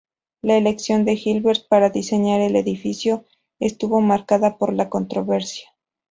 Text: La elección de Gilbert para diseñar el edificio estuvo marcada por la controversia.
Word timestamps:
La 0.41 0.57
elección 0.57 1.05
de 1.05 1.15
Gilbert 1.15 1.67
para 1.67 1.91
diseñar 1.91 2.41
el 2.41 2.55
edificio 2.55 3.27
estuvo 3.59 4.01
marcada 4.01 4.57
por 4.57 4.73
la 4.73 4.89
controversia. 4.89 5.69